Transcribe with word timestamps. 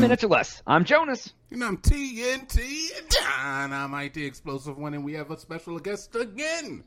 10 0.00 0.08
minutes 0.08 0.24
or 0.24 0.28
less. 0.28 0.62
I'm 0.66 0.84
Jonas. 0.84 1.34
And 1.50 1.62
I'm 1.62 1.76
TNT 1.76 2.88
Dynamite 3.10 4.14
the 4.14 4.24
Explosive 4.24 4.78
One, 4.78 4.94
and 4.94 5.04
we 5.04 5.12
have 5.14 5.30
a 5.30 5.38
special 5.38 5.78
guest 5.78 6.14
again. 6.16 6.84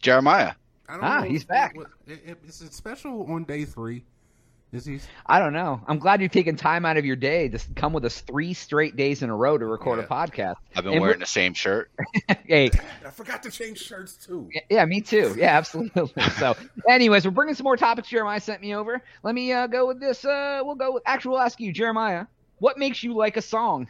Jeremiah. 0.00 0.52
I 0.88 0.98
Ah, 1.00 1.20
know 1.20 1.28
he's 1.28 1.44
back. 1.44 1.76
what- 1.76 1.88
i- 2.08 2.12
i- 2.12 2.36
Is 2.46 2.60
it 2.62 2.74
special 2.74 3.24
on 3.32 3.44
day 3.44 3.64
three? 3.64 4.04
Is 4.72 4.86
he? 4.86 4.98
I 5.26 5.38
don't 5.38 5.52
know. 5.52 5.82
I'm 5.86 5.98
glad 5.98 6.22
you've 6.22 6.32
taken 6.32 6.56
time 6.56 6.86
out 6.86 6.96
of 6.96 7.04
your 7.04 7.14
day 7.16 7.46
to 7.48 7.58
come 7.76 7.92
with 7.92 8.06
us 8.06 8.22
three 8.22 8.54
straight 8.54 8.96
days 8.96 9.22
in 9.22 9.28
a 9.28 9.36
row 9.36 9.58
to 9.58 9.66
record 9.66 9.98
a 9.98 10.04
podcast. 10.06 10.54
I've 10.74 10.84
been 10.84 10.94
And 10.94 11.02
wearing 11.02 11.20
the 11.20 11.26
same 11.26 11.52
shirt. 11.52 11.90
Hey, 12.46 12.70
I 13.04 13.10
forgot 13.10 13.42
to 13.44 13.50
change 13.50 13.78
shirts 13.78 14.14
too. 14.14 14.48
yeah, 14.70 14.84
me 14.86 15.00
too. 15.02 15.34
Yeah, 15.36 15.56
absolutely. 15.56 16.10
So, 16.38 16.54
anyways, 16.88 17.24
we're 17.24 17.30
bringing 17.32 17.54
some 17.54 17.64
more 17.64 17.76
topics 17.76 18.08
Jeremiah 18.08 18.40
sent 18.40 18.60
me 18.62 18.74
over. 18.74 19.02
Let 19.22 19.34
me 19.34 19.52
uh, 19.52 19.66
go 19.66 19.86
with 19.86 20.00
this. 20.00 20.24
Uh, 20.24 20.60
we'll 20.64 20.74
go 20.74 20.92
with, 20.94 21.02
actually, 21.06 21.32
we'll 21.32 21.40
ask 21.40 21.60
you, 21.60 21.72
Jeremiah, 21.72 22.26
what 22.58 22.78
makes 22.78 23.02
you 23.02 23.14
like 23.14 23.36
a 23.36 23.42
song? 23.42 23.88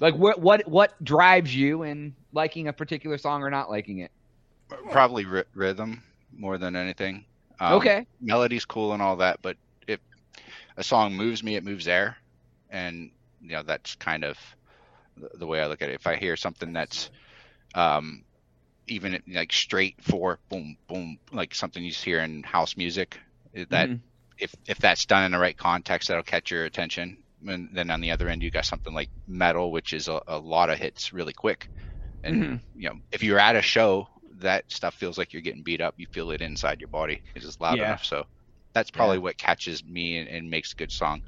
Like, 0.00 0.14
what, 0.14 0.40
what, 0.40 0.68
what 0.68 1.02
drives 1.02 1.54
you 1.54 1.82
in 1.82 2.14
liking 2.32 2.68
a 2.68 2.72
particular 2.72 3.16
song 3.18 3.42
or 3.42 3.50
not 3.50 3.70
liking 3.70 3.98
it? 4.00 4.10
Probably 4.90 5.24
ry- 5.24 5.44
rhythm 5.54 6.02
more 6.36 6.58
than 6.58 6.76
anything. 6.76 7.24
Um, 7.60 7.74
okay. 7.74 8.06
Melody's 8.20 8.64
cool 8.66 8.92
and 8.92 9.02
all 9.02 9.16
that, 9.16 9.40
but 9.42 9.52
if 9.52 9.58
a 10.78 10.84
song 10.84 11.16
moves 11.16 11.44
me, 11.44 11.56
it 11.56 11.64
moves 11.64 11.88
air, 11.88 12.18
and 12.70 13.12
you 13.40 13.50
know 13.50 13.64
that's 13.64 13.96
kind 13.96 14.24
of 14.24 14.38
the, 15.38 15.46
way 15.46 15.60
I 15.60 15.66
look 15.66 15.82
at 15.82 15.90
it. 15.90 15.94
If 15.94 16.06
I 16.06 16.16
hear 16.16 16.36
something 16.36 16.72
that's 16.72 17.10
um, 17.74 18.24
even 18.88 19.20
like 19.28 19.52
straight 19.52 19.96
for 20.02 20.38
boom 20.50 20.76
boom, 20.88 21.18
like 21.32 21.54
something 21.54 21.84
you 21.84 21.92
hear 21.92 22.20
in 22.20 22.44
house 22.44 22.76
music, 22.76 23.18
that 23.70 23.90
Mhm. 23.90 24.02
if 24.38 24.54
if 24.68 24.78
that's 24.78 25.06
done 25.06 25.24
in 25.24 25.32
the 25.32 25.38
right 25.38 25.56
context, 25.56 26.08
that'll 26.08 26.24
catch 26.24 26.50
your 26.50 26.64
attention. 26.66 27.18
And 27.46 27.70
then 27.74 27.90
on 27.90 28.00
the 28.00 28.12
other 28.12 28.28
end, 28.28 28.42
you 28.42 28.50
got 28.50 28.66
something 28.66 28.94
like 28.94 29.10
metal, 29.26 29.72
which 29.72 29.92
is 29.94 30.08
a, 30.08 30.20
a 30.28 30.38
lot 30.38 30.70
of 30.70 30.78
hits 30.78 31.12
really 31.12 31.34
quick. 31.34 31.68
And 32.24 32.46
Mhm. 32.46 32.60
you 32.74 32.88
know, 32.90 32.96
if 33.12 33.22
you're 33.22 33.38
at 33.40 33.56
a 33.56 33.62
show, 33.62 34.08
that 34.40 34.64
stuff 34.70 34.94
feels 34.94 35.18
like 35.18 35.32
you're 35.32 35.42
getting 35.42 35.64
beat 35.64 35.82
up. 35.82 35.94
You 35.98 36.06
feel 36.12 36.30
it 36.32 36.42
inside 36.42 36.80
your 36.80 36.88
body. 36.88 37.22
It's 37.34 37.44
just 37.46 37.60
loud 37.60 37.80
Yeah. 37.80 37.82
enough. 37.82 38.04
So 38.04 38.24
that's 38.78 38.90
probably 38.90 39.18
what 39.18 39.36
catches 39.36 39.84
me 39.84 40.18
and, 40.18 40.28
and 40.28 40.50
makes 40.50 40.72
a 40.72 40.76
good 40.76 40.92
song. 40.92 41.22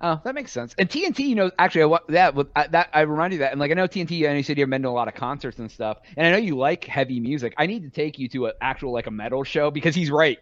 Oh, 0.00 0.20
that 0.24 0.34
makes 0.34 0.50
sense. 0.50 0.74
And 0.78 0.88
TNT, 0.88 1.20
you 1.28 1.34
know, 1.36 1.50
actually, 1.58 1.84
I, 1.94 1.98
that 2.08 2.34
I- 2.56 2.66
that 2.68 2.90
I 2.92 3.02
remind 3.02 3.32
you 3.34 3.38
that, 3.40 3.52
and 3.52 3.60
like 3.60 3.70
I 3.70 3.74
know 3.74 3.86
TNT, 3.86 4.26
and 4.26 4.36
you 4.36 4.42
said 4.42 4.58
you've 4.58 4.68
been 4.68 4.82
to 4.82 4.88
a 4.88 4.90
lot 4.90 5.06
of 5.06 5.14
concerts 5.14 5.58
and 5.60 5.70
stuff, 5.70 5.98
and 6.16 6.26
I 6.26 6.30
know 6.32 6.38
you 6.38 6.56
like 6.56 6.84
heavy 6.84 7.20
music. 7.20 7.54
I 7.56 7.66
need 7.66 7.82
to 7.84 7.90
take 7.90 8.18
you 8.18 8.28
to 8.30 8.46
an 8.46 8.52
actual 8.60 8.92
like 8.92 9.06
a 9.06 9.12
metal 9.12 9.44
show 9.44 9.70
because 9.70 9.94
he's 9.94 10.10
right. 10.10 10.38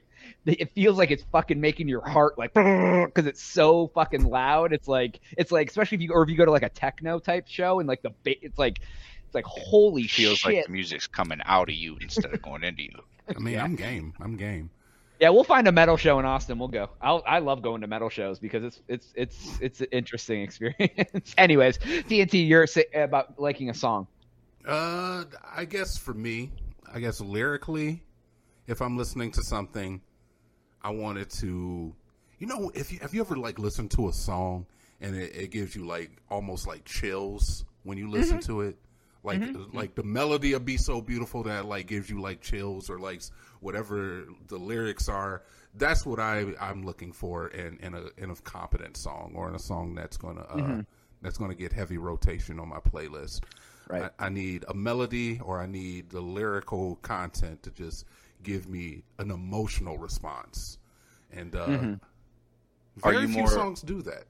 It 0.46 0.72
feels 0.74 0.96
like 0.96 1.10
it's 1.10 1.24
fucking 1.32 1.60
making 1.60 1.88
your 1.88 2.00
heart 2.06 2.38
like 2.38 2.55
because 2.55 3.27
it's 3.27 3.42
so 3.42 3.88
fucking 3.94 4.24
loud. 4.24 4.72
It's 4.72 4.88
like 4.88 5.20
it's 5.36 5.52
like 5.52 5.68
especially 5.68 5.96
if 5.96 6.02
you 6.02 6.12
or 6.12 6.22
if 6.22 6.30
you 6.30 6.36
go 6.36 6.46
to 6.46 6.50
like 6.50 6.62
a 6.62 6.68
techno 6.70 7.18
type 7.18 7.46
show 7.46 7.80
and 7.80 7.88
like 7.88 8.00
the 8.00 8.10
ba- 8.24 8.42
it's 8.42 8.58
like 8.58 8.80
it's 9.27 9.34
like 9.34 9.44
holy 9.44 10.02
It 10.05 10.10
feels 10.10 10.38
shit. 10.38 10.55
like 10.56 10.66
the 10.66 10.72
music's 10.72 11.06
coming 11.06 11.40
out 11.44 11.68
of 11.68 11.74
you 11.74 11.98
instead 12.00 12.32
of 12.32 12.40
going 12.40 12.64
into 12.64 12.84
you. 12.84 12.98
I 13.28 13.38
mean, 13.38 13.55
Yeah. 13.55 13.64
I'm 13.64 13.77
game. 13.77 14.14
I'm 14.20 14.36
game. 14.38 14.70
Yeah, 15.20 15.28
we'll 15.28 15.44
find 15.44 15.68
a 15.68 15.72
metal 15.72 15.98
show 15.98 16.18
in 16.18 16.24
Austin. 16.24 16.58
We'll 16.58 16.68
go. 16.68 16.88
I'll, 17.02 17.22
I 17.26 17.40
love 17.40 17.60
going 17.60 17.82
to 17.82 17.86
metal 17.86 18.08
shows 18.08 18.38
because 18.38 18.64
it's 18.64 18.80
it's 18.88 19.12
it's 19.14 19.58
it's 19.60 19.80
an 19.82 19.88
interesting 19.92 20.40
experience. 20.46 21.34
Anyways, 21.36 21.77
TNT, 21.78 22.48
you're 22.48 22.66
about 22.94 23.38
liking 23.38 23.68
a 23.68 23.74
song. 23.74 24.06
Uh, 24.66 25.24
I 25.54 25.66
guess 25.66 25.98
for 25.98 26.14
me, 26.14 26.50
I 26.92 27.00
guess 27.00 27.20
lyrically, 27.20 28.02
if 28.66 28.80
I'm 28.80 28.96
listening 28.96 29.30
to 29.32 29.42
something, 29.42 30.00
I 30.82 30.90
want 30.90 31.18
it 31.18 31.30
to, 31.40 31.95
you 32.39 32.46
know, 32.46 32.70
if 32.74 32.90
you 32.92 32.98
have 33.00 33.12
you 33.14 33.20
ever 33.20 33.36
like 33.36 33.58
listened 33.58 33.90
to 33.92 34.08
a 34.08 34.12
song 34.12 34.66
and 35.02 35.14
it, 35.16 35.34
it 35.34 35.50
gives 35.50 35.77
you 35.77 35.86
like 35.86 36.11
almost 36.30 36.66
like 36.66 36.84
chills 36.84 37.64
when 37.83 37.98
you 37.98 38.11
listen 38.11 38.39
Mm-hmm. 38.39 38.52
to 38.52 38.61
it, 38.62 38.78
like 39.23 39.42
like 39.73 39.95
the 39.95 40.03
melody 40.03 40.53
will 40.53 40.61
be 40.61 40.77
so 40.77 41.01
beautiful 41.01 41.42
that 41.45 41.67
like 41.67 41.86
gives 41.86 42.08
you 42.08 42.20
like 42.20 42.41
chills 42.41 42.89
or 42.91 42.98
like 42.98 43.23
whatever 43.61 44.25
the 44.48 44.57
lyrics 44.57 45.08
are. 45.08 45.42
That's 45.75 46.05
what 46.07 46.19
I 46.19 46.47
I'm 46.61 46.85
looking 46.85 47.13
for 47.13 47.48
in 47.48 47.79
in 47.81 47.95
a 47.95 48.05
in 48.17 48.31
a 48.31 48.35
competent 48.36 48.97
song 48.97 49.33
or 49.36 49.48
in 49.48 49.55
a 49.55 49.58
song 49.58 49.95
that's 49.95 50.17
gonna 50.17 50.41
uh, 50.48 50.55
Mm-hmm. 50.57 50.81
that's 51.23 51.36
gonna 51.39 51.55
get 51.55 51.73
heavy 51.73 51.98
rotation 51.98 52.58
on 52.58 52.69
my 52.69 52.79
playlist. 52.79 53.42
Right. 53.89 54.11
I, 54.19 54.27
I 54.27 54.29
need 54.31 54.64
a 54.69 54.75
melody 54.75 55.41
or 55.45 55.61
I 55.61 55.67
need 55.67 56.11
the 56.11 56.20
lyrical 56.20 56.97
content 57.02 57.63
to 57.64 57.70
just 57.73 58.05
give 58.42 58.69
me 58.69 59.02
an 59.19 59.31
emotional 59.31 59.98
response. 59.98 60.79
And 61.33 61.55
uh, 61.55 61.67
Mm-hmm. 61.67 61.95
Are 63.02 63.13
very 63.13 63.23
you 63.27 63.29
few 63.29 63.39
more- 63.42 63.48
songs 63.51 63.83
do 63.83 64.02
that. 64.02 64.25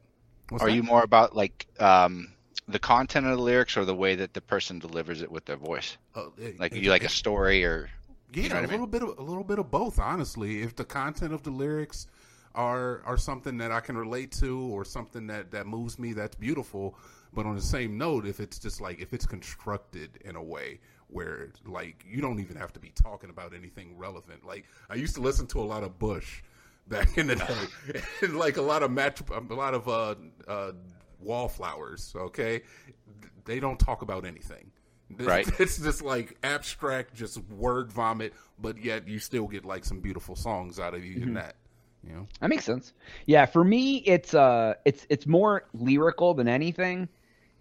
What's 0.50 0.62
Are 0.64 0.68
that? 0.68 0.74
you 0.74 0.82
more 0.82 1.02
about 1.02 1.34
like 1.36 1.66
um, 1.78 2.32
the 2.72 2.78
content 2.78 3.26
of 3.26 3.36
the 3.36 3.42
lyrics 3.42 3.76
or 3.76 3.84
the 3.84 3.94
way 3.94 4.14
that 4.16 4.34
the 4.34 4.40
person 4.40 4.78
delivers 4.78 5.22
it 5.22 5.30
with 5.30 5.44
their 5.46 5.56
voice? 5.56 5.96
It- 6.38 6.58
Like 6.58 6.72
it- 6.74 6.82
you 6.82 6.90
like 6.90 7.04
a 7.04 7.08
story 7.08 7.64
or 7.64 7.90
Yeah, 8.32 8.42
you 8.44 8.48
know 8.50 8.56
a 8.56 8.62
I 8.62 8.66
little 8.66 8.86
bit 8.86 9.02
of 9.02 9.18
a 9.18 9.22
little 9.22 9.44
bit 9.44 9.58
of 9.58 9.70
both, 9.70 9.98
honestly. 9.98 10.62
If 10.62 10.76
the 10.76 10.84
content 10.84 11.32
of 11.34 11.42
the 11.42 11.50
lyrics 11.50 12.06
are 12.54 13.02
are 13.04 13.16
something 13.16 13.58
that 13.58 13.70
I 13.70 13.80
can 13.80 13.96
relate 13.96 14.32
to 14.40 14.58
or 14.58 14.84
something 14.84 15.26
that 15.28 15.50
that 15.52 15.66
moves 15.66 15.98
me, 15.98 16.12
that's 16.12 16.34
beautiful. 16.36 16.96
But 17.32 17.46
on 17.46 17.54
the 17.54 17.62
same 17.62 17.96
note, 17.96 18.26
if 18.26 18.40
it's 18.40 18.58
just 18.58 18.80
like 18.80 19.00
if 19.00 19.12
it's 19.12 19.26
constructed 19.26 20.18
in 20.24 20.34
a 20.36 20.42
way 20.42 20.80
where 21.08 21.52
like 21.66 22.04
you 22.08 22.20
don't 22.20 22.38
even 22.40 22.56
have 22.56 22.72
to 22.72 22.80
be 22.80 22.90
talking 22.90 23.30
about 23.30 23.52
anything 23.54 23.96
relevant. 23.98 24.44
Like 24.46 24.64
I 24.88 24.94
used 24.94 25.14
to 25.16 25.20
listen 25.20 25.46
to 25.48 25.60
a 25.60 25.64
lot 25.66 25.82
of 25.82 25.98
Bush 25.98 26.42
back 26.88 27.18
in 27.18 27.26
the 27.28 27.36
day, 27.36 28.00
and 28.22 28.36
like 28.36 28.56
a 28.56 28.62
lot 28.62 28.82
of 28.82 28.90
match, 28.90 29.20
a 29.30 29.54
lot 29.54 29.74
of 29.74 29.88
uh, 29.88 30.14
uh, 30.48 30.72
wallflowers. 31.20 32.12
Okay, 32.16 32.62
they 33.44 33.60
don't 33.60 33.78
talk 33.78 34.02
about 34.02 34.24
anything. 34.24 34.70
Right. 35.18 35.48
It's 35.58 35.76
just 35.76 36.02
like 36.02 36.38
abstract, 36.44 37.14
just 37.14 37.36
word 37.50 37.90
vomit, 37.92 38.32
but 38.60 38.78
yet 38.78 39.08
you 39.08 39.18
still 39.18 39.48
get 39.48 39.64
like 39.64 39.84
some 39.84 39.98
beautiful 39.98 40.36
songs 40.36 40.78
out 40.78 40.94
of 40.94 41.04
even 41.04 41.34
that. 41.34 41.56
You 42.06 42.14
know, 42.14 42.26
That 42.40 42.48
makes 42.48 42.64
sense. 42.64 42.92
Yeah, 43.26 43.46
for 43.46 43.64
me, 43.64 43.96
it's 44.06 44.34
uh, 44.34 44.74
it's 44.84 45.06
it's 45.10 45.26
more 45.26 45.64
lyrical 45.74 46.34
than 46.34 46.46
anything, 46.46 47.08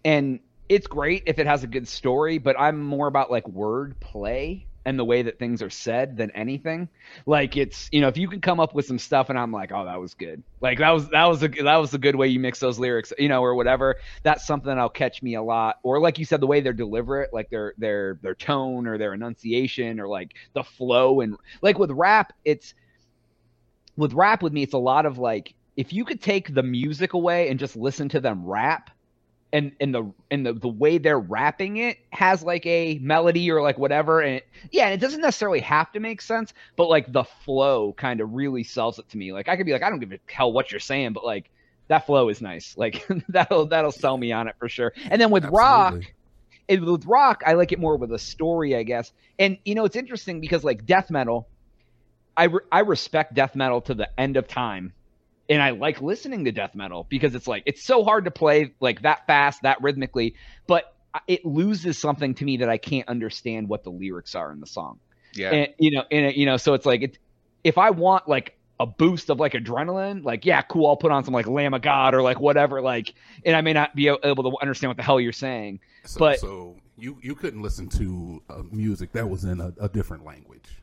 and 0.04 0.38
it's 0.68 0.86
great 0.86 1.24
if 1.26 1.40
it 1.40 1.46
has 1.48 1.64
a 1.64 1.66
good 1.66 1.88
story. 1.88 2.38
But 2.38 2.54
I'm 2.58 2.80
more 2.80 3.08
about 3.08 3.30
like 3.32 3.46
word 3.48 3.98
play 3.98 4.66
and 4.84 4.98
the 4.98 5.04
way 5.04 5.22
that 5.22 5.38
things 5.38 5.62
are 5.62 5.70
said 5.70 6.16
than 6.16 6.30
anything. 6.32 6.88
Like 7.26 7.56
it's 7.56 7.88
you 7.92 8.00
know 8.00 8.08
if 8.08 8.16
you 8.16 8.28
can 8.28 8.40
come 8.40 8.60
up 8.60 8.74
with 8.74 8.86
some 8.86 8.98
stuff 8.98 9.30
and 9.30 9.38
I'm 9.38 9.52
like, 9.52 9.72
oh, 9.72 9.84
that 9.84 10.00
was 10.00 10.14
good. 10.14 10.42
Like 10.60 10.78
that 10.78 10.90
was 10.90 11.08
that 11.10 11.26
was 11.26 11.42
a 11.42 11.48
that 11.48 11.76
was 11.76 11.94
a 11.94 11.98
good 11.98 12.16
way 12.16 12.28
you 12.28 12.40
mix 12.40 12.60
those 12.60 12.78
lyrics, 12.78 13.12
you 13.18 13.28
know, 13.28 13.42
or 13.42 13.54
whatever. 13.54 13.96
That's 14.22 14.46
something 14.46 14.68
that'll 14.68 14.88
catch 14.88 15.22
me 15.22 15.34
a 15.34 15.42
lot. 15.42 15.76
Or 15.82 16.00
like 16.00 16.18
you 16.18 16.24
said, 16.24 16.40
the 16.40 16.46
way 16.46 16.60
they 16.60 16.72
deliver 16.72 17.22
it, 17.22 17.30
like 17.32 17.50
their 17.50 17.74
their 17.78 18.18
their 18.22 18.34
tone 18.34 18.86
or 18.86 18.98
their 18.98 19.14
enunciation 19.14 20.00
or 20.00 20.08
like 20.08 20.34
the 20.54 20.64
flow 20.64 21.20
and 21.20 21.36
like 21.62 21.78
with 21.78 21.90
rap, 21.90 22.32
it's 22.44 22.74
with 23.96 24.14
rap 24.14 24.42
with 24.42 24.52
me 24.52 24.62
it's 24.62 24.72
a 24.72 24.78
lot 24.78 25.04
of 25.04 25.18
like 25.18 25.54
if 25.76 25.92
you 25.92 26.04
could 26.04 26.20
take 26.20 26.54
the 26.54 26.62
music 26.62 27.12
away 27.12 27.48
and 27.48 27.60
just 27.60 27.76
listen 27.76 28.08
to 28.08 28.20
them 28.20 28.44
rap 28.44 28.90
and 29.52 29.72
and 29.80 29.94
the 29.94 30.12
and 30.30 30.46
the, 30.46 30.52
the 30.52 30.68
way 30.68 30.98
they're 30.98 31.18
rapping 31.18 31.78
it 31.78 31.98
has 32.10 32.42
like 32.42 32.64
a 32.66 32.98
melody 33.02 33.50
or 33.50 33.62
like 33.62 33.78
whatever 33.78 34.20
and 34.20 34.36
it, 34.36 34.48
yeah 34.70 34.84
and 34.84 34.94
it 34.94 35.00
doesn't 35.00 35.20
necessarily 35.20 35.60
have 35.60 35.90
to 35.90 36.00
make 36.00 36.20
sense 36.22 36.54
but 36.76 36.88
like 36.88 37.12
the 37.12 37.24
flow 37.24 37.92
kind 37.94 38.20
of 38.20 38.32
really 38.32 38.62
sells 38.62 38.98
it 38.98 39.08
to 39.08 39.18
me. 39.18 39.32
Like 39.32 39.48
i 39.48 39.56
could 39.56 39.66
be 39.66 39.72
like 39.72 39.82
i 39.82 39.90
don't 39.90 39.98
give 39.98 40.12
a 40.12 40.18
hell 40.32 40.52
what 40.52 40.70
you're 40.70 40.80
saying 40.80 41.12
but 41.12 41.24
like 41.24 41.50
that 41.90 42.06
flow 42.06 42.28
is 42.28 42.40
nice. 42.40 42.76
Like 42.78 43.06
that'll 43.28 43.66
that'll 43.66 43.92
sell 43.92 44.16
me 44.16 44.32
on 44.32 44.48
it 44.48 44.54
for 44.58 44.68
sure. 44.68 44.92
And 45.10 45.20
then 45.20 45.30
with 45.30 45.44
rock 45.46 45.96
it, 46.68 46.80
with 46.80 47.04
rock, 47.04 47.42
I 47.44 47.54
like 47.54 47.72
it 47.72 47.80
more 47.80 47.96
with 47.96 48.12
a 48.12 48.18
story, 48.18 48.76
I 48.76 48.84
guess. 48.84 49.12
And 49.38 49.58
you 49.64 49.74
know, 49.74 49.84
it's 49.84 49.96
interesting 49.96 50.40
because 50.40 50.62
like 50.62 50.86
death 50.86 51.10
metal, 51.10 51.48
I 52.36 52.44
re- 52.44 52.64
I 52.70 52.80
respect 52.80 53.34
death 53.34 53.56
metal 53.56 53.80
to 53.82 53.94
the 53.94 54.08
end 54.18 54.36
of 54.36 54.46
time, 54.46 54.92
and 55.50 55.60
I 55.60 55.70
like 55.70 56.00
listening 56.00 56.46
to 56.46 56.52
death 56.52 56.74
metal 56.74 57.06
because 57.10 57.34
it's 57.34 57.46
like 57.46 57.64
it's 57.66 57.82
so 57.84 58.04
hard 58.04 58.24
to 58.24 58.30
play 58.30 58.72
like 58.80 59.02
that 59.02 59.26
fast, 59.26 59.62
that 59.62 59.82
rhythmically, 59.82 60.36
but 60.66 60.94
it 61.26 61.44
loses 61.44 61.98
something 61.98 62.34
to 62.36 62.44
me 62.44 62.58
that 62.58 62.68
I 62.70 62.78
can't 62.78 63.08
understand 63.08 63.68
what 63.68 63.82
the 63.84 63.90
lyrics 63.90 64.34
are 64.34 64.52
in 64.52 64.60
the 64.60 64.66
song. 64.66 65.00
yeah. 65.34 65.50
And 65.50 65.74
you 65.78 65.90
know, 65.90 66.04
and 66.10 66.34
you 66.34 66.46
know, 66.46 66.56
so 66.56 66.74
it's 66.74 66.86
like 66.86 67.02
it, 67.02 67.18
if 67.64 67.76
I 67.78 67.90
want 67.90 68.28
like 68.28 68.56
a 68.78 68.86
boost 68.86 69.28
of 69.28 69.38
like 69.38 69.52
adrenaline, 69.52 70.24
like 70.24 70.46
yeah, 70.46 70.62
cool, 70.62 70.86
I'll 70.86 70.96
put 70.96 71.10
on 71.12 71.24
some 71.24 71.34
like 71.34 71.46
Lamb 71.46 71.74
of 71.74 71.82
God 71.82 72.14
or 72.14 72.22
like 72.22 72.40
whatever, 72.40 72.80
like, 72.80 73.12
and 73.44 73.54
I 73.54 73.60
may 73.60 73.72
not 73.74 73.94
be 73.94 74.08
able 74.08 74.42
to 74.44 74.56
understand 74.62 74.88
what 74.90 74.96
the 74.96 75.02
hell 75.02 75.20
you're 75.20 75.32
saying. 75.32 75.80
So, 76.04 76.18
But- 76.20 76.38
so 76.40 76.76
you 76.96 77.18
you 77.22 77.34
couldn't 77.34 77.60
listen 77.62 77.88
to 77.88 78.42
uh, 78.48 78.62
music 78.70 79.12
that 79.12 79.28
was 79.28 79.44
in 79.44 79.60
a, 79.60 79.72
a 79.80 79.88
different 79.88 80.24
language. 80.24 80.80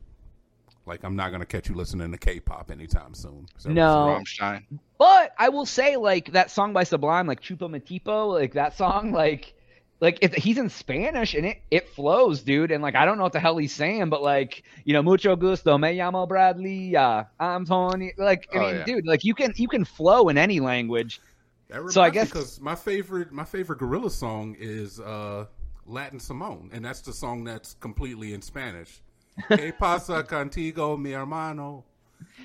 Like 0.87 1.03
I'm 1.03 1.15
not 1.15 1.31
gonna 1.31 1.45
catch 1.45 1.69
you 1.69 1.75
listening 1.75 2.11
to 2.11 2.17
K-pop 2.17 2.71
anytime 2.71 3.13
soon. 3.13 3.45
So- 3.57 3.69
No. 3.69 4.17
Rammstein. 4.19 4.63
But 4.97 5.33
I 5.37 5.49
will 5.49 5.65
say, 5.65 5.95
like 5.97 6.31
that 6.31 6.49
song 6.49 6.73
by 6.73 6.83
Sublime, 6.83 7.27
like 7.27 7.41
Chupa 7.41 7.69
Matipo, 7.69 8.31
like 8.33 8.53
that 8.53 8.75
song, 8.77 9.11
like, 9.11 9.53
like 9.99 10.17
it, 10.21 10.35
he's 10.37 10.57
in 10.57 10.69
Spanish 10.69 11.33
and 11.35 11.45
it 11.45 11.61
it 11.69 11.89
flows, 11.89 12.41
dude. 12.41 12.71
And 12.71 12.81
like 12.81 12.95
I 12.95 13.05
don't 13.05 13.17
know 13.17 13.23
what 13.23 13.33
the 13.33 13.39
hell 13.39 13.57
he's 13.57 13.73
saying, 13.73 14.09
but 14.09 14.21
like 14.23 14.63
you 14.85 14.93
know, 14.93 15.03
mucho 15.03 15.35
gusto, 15.35 15.77
me 15.77 15.95
llamo 15.97 16.27
Bradley, 16.27 16.95
uh, 16.95 17.25
I'm 17.39 17.65
Tony. 17.65 18.13
Like 18.17 18.47
I 18.53 18.57
Oh, 18.57 18.61
mean, 18.61 18.75
yeah. 18.77 18.83
dude, 18.85 19.05
like 19.05 19.23
you 19.23 19.33
can 19.35 19.53
you 19.55 19.67
can 19.67 19.85
flow 19.85 20.29
in 20.29 20.37
any 20.37 20.59
language. 20.59 21.19
That 21.69 21.91
So 21.91 22.01
I 22.01 22.09
guess- 22.09 22.29
because 22.29 22.61
my 22.61 22.75
favorite 22.75 23.31
my 23.31 23.43
favorite 23.43 23.79
Gorillaz 23.79 24.11
song 24.11 24.55
is 24.57 24.99
uh, 24.99 25.45
Latin 25.85 26.19
Simone, 26.19 26.69
and 26.73 26.83
that's 26.85 27.01
the 27.01 27.11
song 27.13 27.43
that's 27.43 27.73
completely 27.75 28.33
in 28.33 28.41
Spanish. 28.41 29.01
Que 29.47 29.71
pasa 29.73 30.23
contigo, 30.23 30.97
mi 30.99 31.11
hermano? 31.11 31.83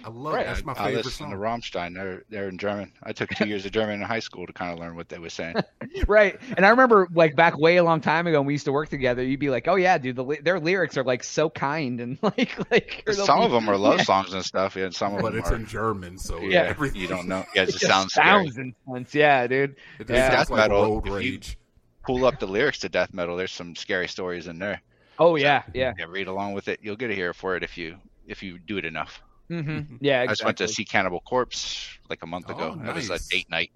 I 0.05 0.09
love 0.11 0.35
Right. 0.35 0.47
that's 0.47 0.65
my 0.65 0.73
I 0.73 0.87
favorite 0.87 1.05
listen 1.05 1.27
song. 1.27 1.31
to 1.31 1.37
Rammstein. 1.37 1.95
They're 1.95 2.25
they're 2.29 2.49
in 2.49 2.59
German. 2.59 2.93
I 3.05 3.13
took 3.13 3.31
two 3.31 3.47
years 3.47 3.65
of 3.65 3.73
German 3.73 4.01
in 4.01 4.03
high 4.03 4.19
school 4.19 4.47
to 4.47 4.53
kind 4.53 4.73
of 4.73 4.79
learn 4.81 4.97
what 4.97 5.09
they 5.09 5.19
were 5.19 5.31
saying. 5.31 5.55
right. 6.09 6.39
And 6.57 6.67
I 6.67 6.71
remember 6.71 7.07
like 7.15 7.37
back 7.37 7.57
way 7.57 7.77
a 7.77 7.85
long 7.85 8.01
time 8.01 8.27
ago 8.27 8.41
when 8.41 8.47
we 8.49 8.55
used 8.55 8.65
to 8.65 8.73
work 8.73 8.89
together, 8.89 9.23
you'd 9.23 9.39
be 9.41 9.49
like, 9.49 9.69
"Oh 9.69 9.77
yeah, 9.77 9.97
dude, 9.99 10.17
the, 10.17 10.39
their 10.43 10.59
lyrics 10.59 10.97
are 10.99 11.05
like 11.05 11.23
so 11.23 11.49
kind 11.49 12.01
and 12.01 12.19
like 12.23 12.59
like 12.71 13.05
Some 13.13 13.39
be- 13.39 13.45
of 13.47 13.53
them 13.53 13.69
are 13.71 13.77
love 13.77 13.99
Yeah. 13.99 14.05
songs 14.05 14.35
and 14.35 14.45
stuff, 14.45 14.75
yeah, 14.77 14.87
and 14.87 14.95
some 14.95 15.15
of 15.15 15.23
but 15.23 15.31
them 15.33 15.41
it's 15.41 15.51
are. 15.51 15.57
in 15.57 15.67
German, 15.67 16.19
so 16.19 16.41
yeah, 16.41 16.63
everything 16.63 17.01
you 17.01 17.07
don't 17.09 17.29
know. 17.29 17.45
Yeah, 17.55 17.63
it 17.63 17.69
It 17.69 17.73
just 17.73 17.81
just 17.81 17.93
sounds 17.93 18.13
scary. 18.13 18.45
sounds 18.51 18.59
intense. 18.59 19.15
Yeah, 19.15 19.47
dude. 19.47 19.77
It 20.01 20.11
Yeah. 20.11 20.31
Death 20.31 20.51
like 20.51 20.59
metal, 20.69 20.83
road 20.83 20.99
if 20.99 21.07
you- 21.07 21.15
rage. 21.17 21.59
Pull 22.05 22.25
up 22.25 22.41
the 22.41 22.47
lyrics 22.49 22.81
to 22.81 22.89
death 22.89 23.15
metal. 23.15 23.37
There's 23.37 23.53
some 23.53 23.77
scary 23.77 24.09
stories 24.09 24.49
in 24.49 24.59
there. 24.59 24.83
Oh 25.23 25.37
yeah, 25.37 25.63
yeah. 25.73 25.93
Yeah, 25.97 26.07
read 26.09 26.27
along 26.27 26.55
with 26.55 26.67
it. 26.67 26.81
You'll 26.83 26.97
get 26.97 27.11
a 27.11 27.15
ear 27.15 27.33
for 27.33 27.55
it 27.55 27.63
if 27.63 27.79
you 27.79 27.97
if 28.27 28.43
you 28.43 28.59
do 28.59 28.77
it 28.77 28.85
enough. 28.85 29.23
Mm-hmm. 29.49 29.97
Yeah, 30.01 30.23
I 30.23 30.27
just 30.27 30.45
went 30.45 30.59
to 30.59 30.67
see 30.67 30.85
Cannibal 30.85 31.21
Corpse 31.21 31.89
like 32.11 32.25
a 32.25 32.27
month 32.27 32.47
Oh, 32.49 32.55
ago. 32.55 32.81
That 32.83 32.95
was 32.95 33.07
a 33.09 33.13
nice. 33.13 33.29
date 33.29 33.49
night. 33.49 33.71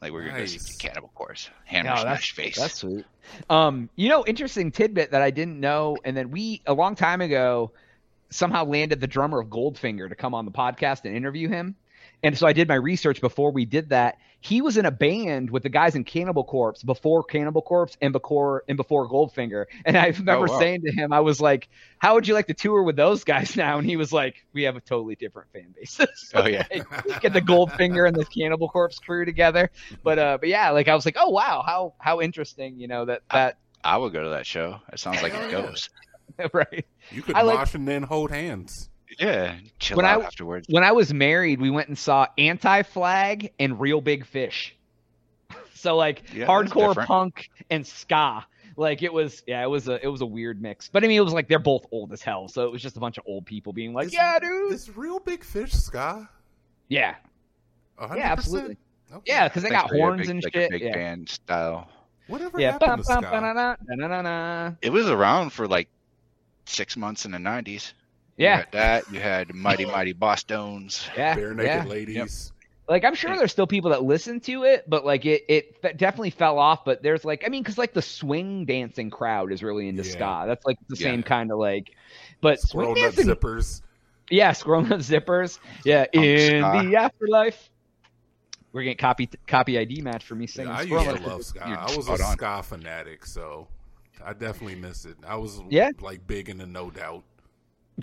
Like 0.00 0.12
we 0.12 0.18
are 0.18 0.24
gonna 0.26 0.38
go 0.40 0.46
see 0.46 0.76
Cannibal 0.78 1.12
Corpse. 1.14 1.50
Hammer 1.66 1.90
No, 1.90 2.00
smash 2.02 2.32
face. 2.32 2.58
That's 2.58 2.74
sweet. 2.74 3.04
Um, 3.48 3.90
you 3.94 4.08
know, 4.08 4.24
interesting 4.26 4.72
tidbit 4.72 5.12
that 5.12 5.22
I 5.22 5.30
didn't 5.30 5.60
know, 5.60 5.96
and 6.04 6.16
then 6.16 6.32
we 6.32 6.62
a 6.66 6.74
long 6.74 6.96
time 6.96 7.20
ago 7.20 7.70
somehow 8.30 8.64
landed 8.64 9.00
the 9.00 9.06
drummer 9.06 9.38
of 9.38 9.48
Goldfinger 9.48 10.08
to 10.08 10.16
come 10.16 10.34
on 10.34 10.46
the 10.46 10.50
podcast 10.50 11.04
and 11.04 11.14
interview 11.16 11.48
him. 11.48 11.76
And 12.22 12.38
so 12.38 12.46
I 12.46 12.52
did 12.52 12.68
my 12.68 12.76
research 12.76 13.20
before 13.20 13.50
we 13.50 13.64
did 13.64 13.88
that. 13.90 14.18
He 14.40 14.60
was 14.60 14.76
in 14.76 14.86
a 14.86 14.90
band 14.90 15.50
with 15.50 15.62
the 15.62 15.68
guys 15.68 15.94
in 15.94 16.02
Cannibal 16.04 16.42
Corpse 16.44 16.82
before 16.82 17.22
Cannibal 17.22 17.62
Corpse 17.62 17.96
and 18.00 18.12
before 18.12 18.64
and 18.68 18.76
before 18.76 19.08
Goldfinger. 19.08 19.66
And 19.84 19.96
I 19.96 20.06
remember 20.06 20.46
wow. 20.46 20.58
saying 20.58 20.82
to 20.82 20.92
him, 20.92 21.12
I 21.12 21.20
was 21.20 21.40
like, 21.40 21.68
"How 21.98 22.14
would 22.14 22.26
you 22.26 22.34
like 22.34 22.46
to 22.48 22.54
tour 22.54 22.82
with 22.82 22.96
those 22.96 23.22
guys 23.24 23.56
now?" 23.56 23.78
And 23.78 23.86
he 23.86 23.96
was 23.96 24.12
like, 24.12 24.44
"We 24.52 24.64
have 24.64 24.76
a 24.76 24.80
totally 24.80 25.14
different 25.16 25.52
fan 25.52 25.74
base." 25.76 25.98
So, 26.14 26.42
Oh, 26.42 26.46
yeah. 26.46 26.66
like, 26.72 27.20
get 27.20 27.32
the 27.32 27.40
Goldfinger 27.42 28.06
and 28.06 28.16
the 28.16 28.24
Cannibal 28.24 28.68
Corpse 28.68 28.98
crew 28.98 29.24
together. 29.24 29.70
But 30.02 30.18
uh, 30.18 30.38
but 30.40 30.48
yeah, 30.48 30.70
like 30.70 30.88
I 30.88 30.94
was 30.94 31.04
like, 31.04 31.16
"Oh 31.18 31.30
wow, 31.30 31.62
how 31.64 31.94
how 31.98 32.20
interesting," 32.20 32.78
you 32.78 32.88
know 32.88 33.04
that 33.04 33.22
that 33.30 33.58
I 33.84 33.96
would 33.96 34.12
go 34.12 34.22
to 34.24 34.30
that 34.30 34.46
show. 34.46 34.80
It 34.92 34.98
sounds 34.98 35.22
like 35.22 35.34
it 35.34 35.50
Hell 35.50 35.62
goes. 35.62 35.88
right. 36.52 36.84
You 37.10 37.22
could 37.22 37.36
I 37.36 37.42
like- 37.42 37.74
and 37.74 37.86
then 37.86 38.02
hold 38.02 38.30
hands. 38.30 38.88
Yeah, 39.18 39.56
chill 39.78 39.96
When 39.96 40.06
out 40.06 40.22
I- 40.22 40.26
afterwards. 40.26 40.66
when 40.70 40.84
I 40.84 40.92
was 40.92 41.12
married, 41.12 41.60
we 41.60 41.70
went 41.70 41.88
and 41.88 41.98
saw 41.98 42.26
Anti 42.38 42.82
Flag 42.82 43.52
and 43.58 43.78
Real 43.80 44.00
Big 44.00 44.26
Fish. 44.26 44.74
So 45.74 45.96
like 45.96 46.22
Yeah, 46.32 46.46
hardcore 46.46 46.94
punk 47.06 47.50
and 47.68 47.84
ska. 47.84 48.46
Like 48.76 49.02
it 49.02 49.12
was 49.12 49.42
yeah, 49.48 49.62
it 49.64 49.66
was 49.66 49.88
a 49.88 50.02
it 50.02 50.06
was 50.06 50.20
a 50.20 50.26
weird 50.26 50.62
mix. 50.62 50.88
But 50.88 51.02
I 51.02 51.08
mean 51.08 51.16
it 51.18 51.24
was 51.24 51.32
like 51.32 51.48
they're 51.48 51.58
both 51.58 51.86
old 51.90 52.12
as 52.12 52.22
hell. 52.22 52.46
So 52.46 52.64
it 52.64 52.70
was 52.70 52.80
just 52.80 52.96
a 52.96 53.00
bunch 53.00 53.18
of 53.18 53.24
old 53.26 53.46
people 53.46 53.72
being 53.72 53.92
like, 53.92 54.06
Is- 54.06 54.14
Yeah, 54.14 54.38
dude. 54.38 54.72
Is 54.72 54.96
real 54.96 55.18
big 55.18 55.42
fish 55.42 55.72
ska? 55.72 56.28
Yeah. 56.88 57.16
100%? 58.00 58.16
Yeah, 58.16 58.30
absolutely. 58.32 58.76
Okay. 59.12 59.22
Yeah, 59.26 59.48
because 59.48 59.64
they 59.64 59.70
got 59.70 59.90
Thanks 59.90 59.92
for 59.92 59.98
horns 59.98 60.20
big- 60.20 60.30
and 60.30 60.44
like 60.44 60.52
shit. 60.54 60.66
A 60.68 60.70
big 60.70 60.82
yeah. 60.82 60.92
band 60.94 61.28
style. 61.28 61.88
Whatever 62.28 62.60
Yeah. 62.60 62.78
Bum, 62.78 62.88
happened 63.00 63.06
to 63.08 63.14
bum, 63.14 64.76
ska? 64.76 64.76
It 64.82 64.90
was 64.90 65.08
around 65.10 65.50
for 65.52 65.66
like 65.66 65.88
six 66.64 66.96
months 66.96 67.24
in 67.24 67.32
the 67.32 67.38
nineties. 68.38 68.38
You 68.38 68.44
Yeah. 68.44 68.56
had 68.56 68.72
that. 68.72 69.12
You 69.12 69.20
had 69.20 69.54
Mighty 69.54 69.84
Mighty 69.86 70.14
Bosstones. 70.14 71.08
Yeah. 71.16 71.36
Barenaked 71.36 71.64
yeah. 71.64 71.84
ladies. 71.84 72.52
Like 72.88 73.04
I'm 73.04 73.14
sure 73.14 73.36
there's 73.36 73.52
still 73.52 73.66
people 73.66 73.90
that 73.90 74.02
listen 74.02 74.40
to 74.40 74.64
it, 74.64 74.84
but 74.88 75.04
like 75.04 75.24
it 75.24 75.44
it 75.48 75.76
fe- 75.80 75.92
definitely 75.94 76.30
fell 76.30 76.58
off. 76.58 76.84
But 76.84 77.02
there's 77.02 77.24
like 77.24 77.44
I 77.46 77.48
mean, 77.48 77.62
because 77.62 77.78
like 77.78 77.94
the 77.94 78.02
swing 78.02 78.64
dancing 78.64 79.08
crowd 79.08 79.52
is 79.52 79.62
really 79.62 79.88
into 79.88 80.02
Yeah. 80.02 80.10
ska. 80.12 80.44
That's 80.46 80.66
like 80.66 80.78
the 80.88 80.96
Yeah. 80.96 81.10
same 81.10 81.22
kind 81.22 81.52
of 81.52 81.58
like. 81.58 81.92
But 82.40 82.60
swing 82.60 82.84
Squirrel 82.86 82.94
Nut 82.96 83.14
dancing, 83.14 83.26
zippers. 83.34 83.82
yeah, 84.30 84.52
Squirrel 84.52 84.82
Nut 84.82 84.98
Zippers, 84.98 85.58
yeah, 85.84 86.06
Punk 86.12 86.26
in 86.26 86.60
ska. 86.62 86.82
the 86.88 86.96
afterlife. 86.96 87.70
We're 88.72 88.82
getting 88.82 88.96
copy 88.98 89.28
copy 89.46 89.78
ID 89.78 90.02
match 90.02 90.24
for 90.24 90.34
me 90.34 90.48
Yeah. 90.54 90.70
I 90.76 90.82
used 90.82 91.04
to 91.06 91.28
love 91.28 91.44
ska. 91.44 91.62
You're 91.66 91.78
I 91.78 91.84
was 91.84 91.98
a 91.98 92.02
spot 92.02 92.20
on. 92.20 92.32
ska 92.32 92.62
fanatic, 92.64 93.24
so 93.26 93.68
I 94.24 94.32
definitely 94.32 94.74
miss 94.76 95.04
it. 95.04 95.16
I 95.26 95.36
was 95.36 95.60
Yeah? 95.70 95.90
like 96.00 96.26
big 96.26 96.48
into 96.48 96.66
No 96.66 96.90
Doubt. 96.90 97.22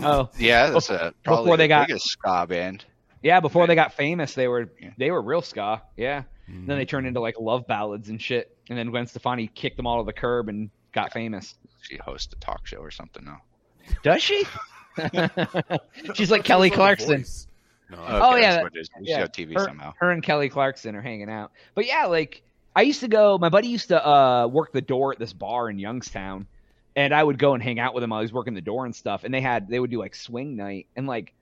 Oh 0.02 0.30
Yeah, 0.38 0.70
that's 0.70 0.90
a 0.90 1.14
probably 1.24 1.44
Before 1.46 1.58
they 1.58 1.64
the 1.66 1.68
got- 1.70 1.88
biggest 1.88 2.08
ska 2.08 2.46
band. 2.48 2.86
yeah, 3.22 3.40
before 3.40 3.68
they 3.68 3.76
got 3.76 3.94
famous, 3.94 4.34
they 4.34 4.48
were 4.48 4.70
Yeah. 4.82 4.92
they 4.98 5.12
were 5.12 5.22
real 5.22 5.42
ska. 5.42 5.82
Yeah. 5.98 6.24
Mm-hmm. 6.50 6.66
Then 6.68 6.78
they 6.78 6.86
turned 6.86 7.08
into 7.08 7.20
like 7.20 7.40
love 7.40 7.68
ballads 7.68 8.10
and 8.10 8.22
shit. 8.22 8.56
And 8.70 8.78
then 8.78 8.90
Gwen 8.92 9.08
Stefani 9.08 9.48
kicked 9.48 9.78
them 9.78 9.88
all 9.88 10.04
to 10.04 10.06
the 10.06 10.14
curb 10.14 10.50
and 10.50 10.70
got 10.94 11.12
famous. 11.14 11.56
She 11.82 11.98
hosts 11.98 12.34
a 12.34 12.36
talk 12.38 12.66
show 12.68 12.78
or 12.78 12.92
something 12.92 13.24
now. 13.26 13.42
Does 14.04 14.22
she? 14.22 14.46
She's 16.14 16.32
like 16.32 16.44
Kelly 16.44 16.70
she 16.70 16.72
was 16.72 16.80
on 16.80 16.88
The 16.90 16.96
Clarkson. 17.06 17.18
Voice. 17.20 17.48
No, 17.92 17.98
Oh, 18.08 18.36
yeah, 18.36 18.52
that's 18.52 18.64
what 18.64 18.76
it 18.76 18.80
is. 18.80 18.90
We 19.00 19.08
yeah. 19.08 19.22
on 19.24 19.28
TV 19.30 19.54
her, 19.56 19.66
somehow. 19.66 19.94
her 19.98 20.12
and 20.12 20.22
Kelly 20.22 20.50
Clarkson 20.50 20.96
are 20.96 21.02
hanging 21.02 21.30
out. 21.30 21.52
But 21.74 21.88
yeah, 21.88 22.06
like 22.06 22.44
I 22.76 22.84
used 22.84 23.00
to 23.02 23.08
go. 23.08 23.38
My 23.40 23.50
buddy 23.50 23.68
used 23.68 23.88
to 23.90 24.08
uh, 24.08 24.48
work 24.48 24.72
the 24.72 24.82
door 24.82 25.12
at 25.14 25.20
this 25.20 25.34
bar 25.34 25.70
in 25.70 25.80
Youngstown, 25.80 26.46
and 27.00 27.14
I 27.14 27.24
would 27.24 27.40
go 27.40 27.54
and 27.54 27.64
hang 27.64 27.80
out 27.80 27.94
with 27.94 28.04
him 28.04 28.10
while 28.10 28.20
he 28.20 28.26
was 28.26 28.34
working 28.34 28.56
the 28.56 28.62
door 28.62 28.86
and 28.86 28.94
stuff. 28.94 29.24
And 29.24 29.34
they 29.34 29.40
had 29.40 29.70
they 29.70 29.80
would 29.80 29.90
do 29.90 29.98
like 30.00 30.14
swing 30.14 30.58
night 30.58 30.88
and 30.98 31.08
like 31.08 31.34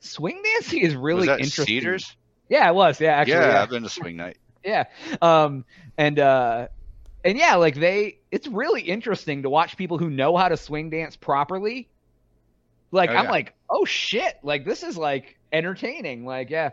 swing 0.00 0.42
dancing 0.42 0.80
is 0.80 0.94
really 0.94 1.20
was 1.20 1.26
that 1.28 1.40
interesting. 1.40 1.64
Cedars? 1.64 2.16
Yeah, 2.50 2.68
it 2.68 2.74
was. 2.74 3.00
Yeah, 3.00 3.12
actually. 3.12 3.36
yeah, 3.36 3.52
Yeah, 3.54 3.62
I've 3.62 3.70
been 3.70 3.82
to 3.82 3.88
swing 3.88 4.16
night. 4.18 4.36
yeah. 4.64 4.84
Um, 5.22 5.64
and 5.96 6.18
uh, 6.18 6.68
and 7.24 7.38
yeah, 7.38 7.54
like 7.54 7.76
they, 7.76 8.18
it's 8.30 8.46
really 8.46 8.82
interesting 8.82 9.44
to 9.44 9.48
watch 9.50 9.78
people 9.78 9.96
who 9.96 10.10
know 10.10 10.36
how 10.36 10.48
to 10.50 10.56
swing 10.58 10.90
dance 10.90 11.16
properly. 11.16 11.88
Like 12.90 13.08
Oh, 13.08 13.14
I'm 13.14 13.24
yeah. 13.24 13.30
like, 13.30 13.54
oh 13.70 13.86
shit! 13.86 14.34
Like 14.42 14.66
this 14.66 14.82
is 14.82 14.98
like 14.98 15.38
entertaining. 15.50 16.26
Like 16.26 16.50
yeah. 16.50 16.70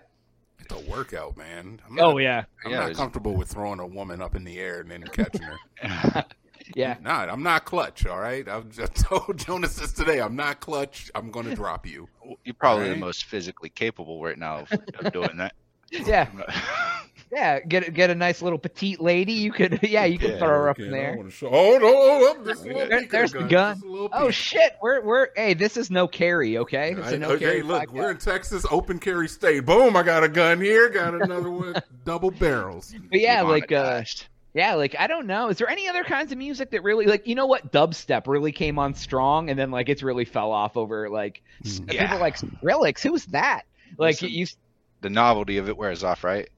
It's 0.60 0.74
a 0.74 0.92
workout, 0.92 1.38
man. 1.38 1.80
I'm 1.88 1.96
not, 1.96 2.06
Oh 2.14 2.18
yeah. 2.18 2.44
I'm 2.66 2.72
Yeah, 2.72 2.88
not 2.88 2.96
comfortable 2.96 3.36
with 3.36 3.48
throwing 3.48 3.80
a 3.80 3.88
woman 3.88 4.22
up 4.22 4.36
in 4.36 4.44
the 4.44 4.60
air 4.60 4.82
and 4.82 4.92
then 4.92 5.04
catching 5.04 5.42
her. 5.42 6.26
Yeah. 6.76 6.98
Not. 7.02 7.30
I'm 7.30 7.44
not 7.44 7.66
clutch. 7.66 8.06
All 8.06 8.20
right. 8.20 8.48
I've 8.48 8.70
just 8.70 8.96
told 9.06 9.38
Jonas 9.38 9.76
this 9.78 9.92
today. 9.94 10.20
I'm 10.20 10.36
not 10.36 10.60
clutch. 10.60 11.12
I'm 11.16 11.32
going 11.32 11.46
to 11.48 11.56
drop 11.56 11.86
you. 11.86 12.08
You're 12.44 12.56
probably 12.56 12.86
Right. 12.86 12.94
the 12.94 13.00
most 13.00 13.26
physically 13.26 13.70
capable 13.70 14.24
right 14.24 14.38
now 14.38 14.60
of, 14.70 14.72
of 15.00 15.14
doing 15.14 15.38
that. 15.38 15.54
Yeah. 15.92 16.28
Yeah, 17.32 17.62
get 17.62 17.92
get 17.96 18.12
a 18.12 18.16
nice 18.16 18.44
little 18.44 18.60
petite 18.60 19.02
lady. 19.02 19.34
You 19.34 19.52
could, 19.52 19.80
yeah, 19.82 20.06
you 20.06 20.20
could 20.20 20.32
Yeah, 20.32 20.38
throw 20.38 20.50
her 20.50 20.70
up 20.70 20.78
in 20.80 20.92
there. 20.92 21.18
show- 21.32 21.50
Oh 21.52 21.80
no! 21.80 21.88
oh, 21.92 22.44
Just 22.46 22.64
a 22.64 22.68
little 22.68 22.88
There- 22.88 23.00
peek 23.00 23.06
of 23.08 23.12
there's 23.12 23.32
the 23.32 23.44
gun. 23.44 23.76
Just 23.82 23.86
Oh 24.14 24.30
shit, 24.30 24.76
we're 24.84 25.02
we're 25.02 25.30
hey, 25.36 25.56
this 25.56 25.76
is 25.76 25.90
no 25.90 26.08
carry, 26.08 26.60
okay? 26.60 26.92
It's 26.96 27.08
a 27.12 27.16
I- 27.16 27.18
no 27.18 27.30
okay, 27.32 27.40
carry. 27.46 27.62
look, 27.64 27.90
podcast. 27.90 27.92
we're 27.94 28.12
in 28.12 28.18
Texas, 28.18 28.66
open 28.70 29.00
carry 29.00 29.28
state. 29.28 29.62
Boom! 29.66 29.98
I 29.98 30.04
got 30.04 30.24
a 30.24 30.30
gun 30.30 30.62
here. 30.62 30.90
Got 30.90 31.16
another 31.16 31.50
one, 31.50 31.74
double 32.06 32.30
barrels. 32.30 32.94
But 33.10 33.20
yeah, 33.20 33.42
like 33.42 33.72
uh, 33.72 33.84
Demonetized. 34.04 34.28
Yeah, 34.54 34.76
like 34.76 34.96
I 35.00 35.08
don't 35.08 35.26
know. 35.26 35.50
Is 35.50 35.58
there 35.58 35.70
any 35.70 35.88
other 35.88 36.04
kinds 36.04 36.32
of 36.32 36.38
music 36.38 36.72
that 36.72 36.84
really 36.84 37.06
like 37.08 37.26
you 37.28 37.34
know 37.36 37.48
what 37.48 37.72
dubstep 37.72 38.28
really 38.28 38.52
came 38.52 38.78
on 38.78 38.94
strong 38.94 39.50
and 39.50 39.58
then 39.58 39.72
like 39.72 39.90
it's 39.90 40.04
really 40.04 40.26
fell 40.26 40.52
off 40.52 40.78
over 40.78 41.10
like 41.10 41.42
s- 41.66 41.80
Mhm. 41.80 41.90
people 41.90 42.20
like 42.20 42.38
Skrillex. 42.38 43.02
Who 43.02 43.12
was 43.14 43.26
that? 43.28 43.64
Like 43.98 44.16
Listen, 44.22 44.28
it 44.28 44.32
used 44.32 44.58
the 45.02 45.10
novelty 45.10 45.58
of 45.58 45.70
it 45.70 45.76
wears 45.78 46.04
off, 46.04 46.24
right? 46.24 46.50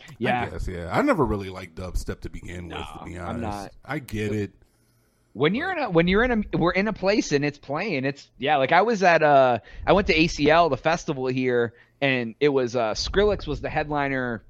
I 0.00 0.12
yeah. 0.18 0.50
guess, 0.50 0.68
yeah. 0.68 0.90
I 0.92 1.00
never 1.00 1.24
really 1.24 1.48
liked 1.48 1.76
dubstep 1.76 2.20
to 2.20 2.28
begin 2.28 2.68
with. 2.68 2.76
No, 2.76 2.84
To 2.98 3.04
be 3.06 3.18
I'm 3.18 3.36
honest, 3.36 3.42
not. 3.42 3.70
I 3.86 3.98
get 4.00 4.32
it. 4.32 4.52
When 5.32 5.54
you're 5.54 5.72
in 5.72 5.78
a 5.78 5.90
when 5.90 6.06
you're 6.06 6.22
in 6.24 6.30
a 6.52 6.56
we're 6.58 6.72
in 6.72 6.86
a 6.88 6.92
place 6.92 7.32
and 7.32 7.42
it's 7.44 7.58
playing, 7.58 8.04
it's 8.04 8.30
yeah. 8.38 8.58
Like 8.58 8.70
I 8.72 8.82
was 8.82 9.02
at 9.02 9.22
uh 9.22 9.60
I 9.86 9.92
went 9.94 10.06
to 10.08 10.14
ACL 10.14 10.68
the 10.68 10.76
festival 10.76 11.26
here 11.26 11.72
and 12.02 12.34
it 12.38 12.50
was 12.50 12.76
uh 12.76 12.92
Skrillex 12.92 13.46
was 13.46 13.62
the 13.62 13.70
headliner 13.70 14.44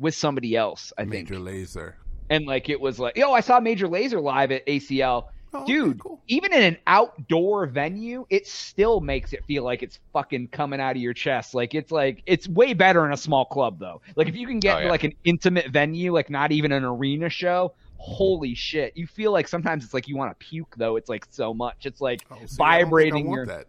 with 0.00 0.14
somebody 0.16 0.54
else 0.56 0.92
I 0.98 1.04
think 1.06 1.30
Major 1.30 1.40
Lazer. 1.40 1.94
And 2.30 2.46
like 2.46 2.68
it 2.68 2.80
was 2.80 2.98
like 2.98 3.16
yo 3.16 3.32
I 3.32 3.40
saw 3.40 3.60
Major 3.60 3.88
Lazer 3.88 4.22
live 4.22 4.50
at 4.52 4.66
ACL 4.66 5.26
Oh, 5.54 5.62
okay, 5.62 5.72
dude 5.72 5.98
cool. 6.00 6.20
even 6.28 6.52
in 6.52 6.62
an 6.62 6.76
outdoor 6.86 7.64
venue 7.64 8.26
it 8.28 8.46
still 8.46 9.00
makes 9.00 9.32
it 9.32 9.46
feel 9.46 9.64
like 9.64 9.82
it's 9.82 9.98
fucking 10.12 10.48
coming 10.48 10.78
out 10.78 10.90
of 10.94 11.00
your 11.00 11.14
chest 11.14 11.54
like 11.54 11.74
it's 11.74 11.90
like 11.90 12.22
it's 12.26 12.46
way 12.46 12.74
better 12.74 13.06
in 13.06 13.12
a 13.14 13.16
small 13.16 13.46
club 13.46 13.78
though 13.78 14.02
like 14.14 14.28
if 14.28 14.36
you 14.36 14.46
can 14.46 14.60
get 14.60 14.76
Oh, 14.76 14.80
yeah. 14.80 14.90
like 14.90 15.04
an 15.04 15.14
intimate 15.24 15.68
venue 15.70 16.12
like 16.12 16.28
not 16.28 16.52
even 16.52 16.70
an 16.70 16.84
arena 16.84 17.30
show 17.30 17.72
holy 17.96 18.54
shit 18.54 18.94
you 18.94 19.06
feel 19.06 19.32
like 19.32 19.48
sometimes 19.48 19.84
it's 19.84 19.94
like 19.94 20.06
you 20.06 20.18
want 20.18 20.38
to 20.38 20.46
puke 20.46 20.74
though 20.76 20.96
it's 20.96 21.08
like 21.08 21.26
so 21.30 21.54
much 21.54 21.86
it's 21.86 22.02
like 22.02 22.20
Oh, 22.30 22.34
see, 22.34 22.40
I 22.40 22.40
don't 22.40 22.48
think 22.48 22.60
I 22.60 22.82
vibrating 22.84 23.30
your- 23.32 23.46
that. 23.46 23.66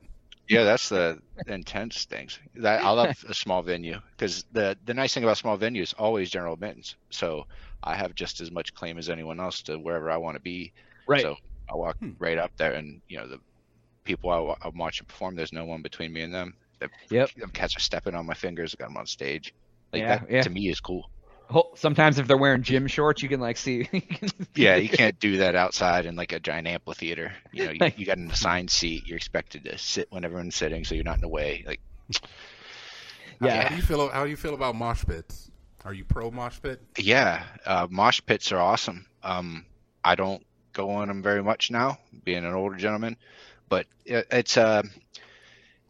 Yeah, 0.50 0.64
that's 0.64 0.90
the 0.90 1.20
intense 1.46 2.06
things. 2.06 2.40
That 2.56 2.84
I 2.84 2.90
love 2.90 3.24
a 3.30 3.36
small 3.36 3.62
venue 3.62 4.00
because 4.18 4.46
the 4.52 4.76
the 4.84 4.96
nice 4.96 5.14
thing 5.14 5.24
about 5.24 5.38
small 5.38 5.60
venues 5.60 5.94
always 5.96 6.32
general 6.32 6.56
admittance. 6.56 6.96
So 7.12 7.46
I 7.84 7.96
have 7.96 8.14
just 8.16 8.42
as 8.42 8.52
much 8.52 8.74
claim 8.74 8.98
as 8.98 9.10
anyone 9.10 9.40
else 9.40 9.62
to 9.64 9.78
wherever 9.78 10.10
I 10.12 10.18
want 10.18 10.36
to 10.36 10.42
be. 10.42 10.74
right 11.08 11.22
So 11.22 11.36
I 11.72 11.76
walk 11.76 11.98
Hmm. 12.00 12.12
right 12.20 12.38
up 12.38 12.52
there, 12.58 12.74
and 12.74 13.02
you 13.08 13.18
know 13.18 13.28
the 13.28 13.40
people 14.04 14.30
I, 14.32 14.40
wa- 14.40 14.58
I'm 14.62 14.78
watching 14.78 15.06
perform. 15.06 15.36
There's 15.36 15.54
no 15.54 15.66
one 15.66 15.82
between 15.82 16.12
me 16.14 16.22
and 16.22 16.34
them. 16.34 16.56
The, 16.80 16.90
Yep. 17.10 17.32
Them 17.36 17.50
cats 17.52 17.76
are 17.76 17.82
stepping 17.82 18.16
on 18.16 18.26
my 18.26 18.34
fingers. 18.34 18.76
I 18.78 18.82
got 18.84 18.90
them 18.90 18.98
on 18.98 19.06
stage. 19.06 19.54
Like 19.94 20.02
Yeah, 20.02 20.18
that 20.20 20.32
yeah. 20.32 20.42
to 20.44 20.50
me 20.50 20.70
is 20.70 20.80
cool. 20.80 21.10
Sometimes 21.76 22.20
if 22.20 22.28
they're 22.28 22.38
wearing 22.38 22.62
gym 22.62 22.86
shorts, 22.86 23.24
you 23.24 23.30
can 23.30 23.40
like 23.40 23.58
see. 23.58 23.90
Yeah, 24.56 24.76
you 24.76 24.90
can't 24.90 25.20
do 25.20 25.38
that 25.38 25.56
outside 25.56 26.06
in 26.06 26.16
like 26.16 26.32
a 26.32 26.40
giant 26.40 26.68
amphitheater. 26.68 27.32
You 27.52 27.66
know, 27.66 27.72
you, 27.72 27.92
you 27.98 28.06
got 28.06 28.18
an 28.18 28.30
assigned 28.30 28.70
seat. 28.70 29.08
You're 29.08 29.18
expected 29.18 29.64
to 29.64 29.78
sit 29.78 30.08
when 30.12 30.24
everyone's 30.26 30.56
sitting, 30.56 30.84
so 30.84 30.94
you're 30.96 31.04
not 31.04 31.16
in 31.16 31.22
the 31.22 31.28
way. 31.30 31.64
Like, 31.66 31.80
Yeah. 33.42 33.64
How 33.64 33.70
do 33.70 33.76
you 33.76 33.82
feel? 33.82 34.10
How 34.10 34.24
do 34.26 34.30
you 34.30 34.36
feel 34.38 34.54
about 34.54 34.76
mosh 34.76 35.04
pits? 35.06 35.50
Are 35.90 35.94
you 35.94 36.06
pro 36.06 36.30
mosh 36.30 36.62
pit? 36.62 36.80
yeah, 37.00 37.44
uh, 37.66 37.88
mosh 37.90 38.22
pits 38.24 38.52
are 38.52 38.60
awesome. 38.60 39.08
Um, 39.24 39.66
I 40.04 40.14
don't 40.14 40.46
go 40.72 40.92
on 40.92 41.08
them 41.08 41.24
very 41.24 41.42
much 41.42 41.72
now, 41.72 41.98
being 42.24 42.46
an 42.46 42.54
older 42.54 42.76
gentleman, 42.76 43.18
but 43.70 43.88
it, 44.06 44.28
it's 44.30 44.56
uh, 44.56 44.84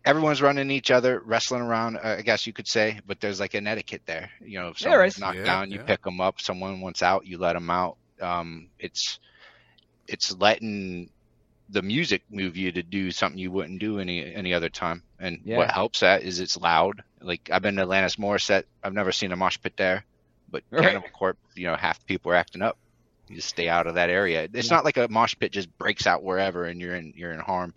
everyone's 0.05 0.41
running 0.41 0.71
each 0.71 0.89
other, 0.89 1.19
wrestling 1.25 1.63
around. 1.63 1.97
uh, 1.97 2.15
I 2.17 2.21
guess 2.21 2.47
you 2.47 2.53
could 2.53 2.65
say, 2.65 3.01
but 3.05 3.19
there's 3.19 3.41
like 3.41 3.55
an 3.55 3.67
etiquette 3.67 4.03
there. 4.05 4.31
You 4.39 4.59
know, 4.61 4.69
if 4.69 4.79
someone's 4.79 5.19
knocked 5.19 5.35
Yeah, 5.39 5.43
down, 5.43 5.69
you 5.69 5.79
yeah. 5.79 5.83
pick 5.83 6.01
them 6.01 6.21
up. 6.21 6.39
Someone 6.39 6.79
wants 6.79 7.03
out, 7.03 7.25
you 7.27 7.37
let 7.37 7.51
them 7.51 7.69
out. 7.69 7.97
Um, 8.21 8.69
it's 8.79 9.19
it's 10.07 10.33
letting 10.37 11.09
the 11.67 11.81
music 11.81 12.23
move 12.31 12.55
you 12.55 12.71
to 12.71 12.83
do 12.83 13.11
something 13.11 13.37
you 13.37 13.51
wouldn't 13.51 13.81
do 13.81 13.99
any 13.99 14.33
any 14.33 14.53
other 14.53 14.69
time. 14.69 15.03
And 15.19 15.41
Yeah. 15.43 15.57
what 15.57 15.71
helps 15.71 15.99
that 15.99 16.23
is 16.23 16.39
it's 16.39 16.55
loud. 16.55 17.03
Like 17.21 17.49
I've 17.51 17.61
been 17.61 17.75
to 17.75 17.85
Alanis 17.85 18.17
Morissette. 18.17 18.63
I've 18.83 18.93
never 18.93 19.11
seen 19.11 19.31
a 19.31 19.35
mosh 19.35 19.57
pit 19.61 19.73
there, 19.77 20.05
but 20.49 20.63
Right. 20.71 20.83
Cannibal 20.83 21.09
Corpse, 21.09 21.39
you 21.55 21.67
know, 21.67 21.75
half 21.75 21.99
the 21.99 22.05
people 22.05 22.31
are 22.31 22.35
acting 22.35 22.61
up. 22.61 22.77
You 23.27 23.35
just 23.35 23.49
stay 23.49 23.69
out 23.69 23.87
of 23.87 23.95
that 23.95 24.09
area. 24.09 24.47
It's 24.51 24.69
Yeah. 24.69 24.75
not 24.77 24.85
like 24.85 24.97
a 24.97 25.07
mosh 25.07 25.35
pit 25.39 25.51
just 25.51 25.75
breaks 25.77 26.07
out 26.07 26.23
wherever 26.23 26.65
and 26.65 26.79
you're 26.81 26.95
in 26.95 27.13
you're 27.15 27.31
in 27.31 27.39
harm. 27.39 27.73